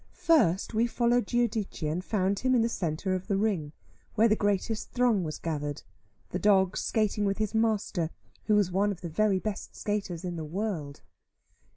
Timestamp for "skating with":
6.75-7.37